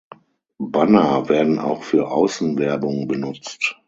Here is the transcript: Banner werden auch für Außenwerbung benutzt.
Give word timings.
Banner 0.59 1.29
werden 1.29 1.59
auch 1.59 1.83
für 1.83 2.07
Außenwerbung 2.09 3.07
benutzt. 3.07 3.77